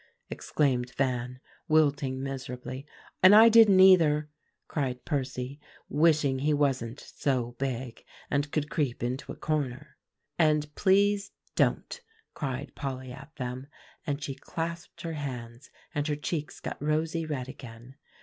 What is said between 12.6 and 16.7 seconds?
Polly at them; and she clasped her hands, and her cheeks